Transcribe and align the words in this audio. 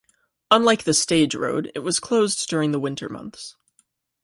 Unlike 0.49 0.85
the 0.85 0.95
stage 0.95 1.35
road, 1.35 1.71
it 1.75 1.81
was 1.83 1.99
closed 1.99 2.49
during 2.49 2.71
the 2.71 2.79
winter 2.79 3.07
months. 3.07 3.55